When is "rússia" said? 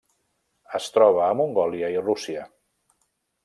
2.09-2.51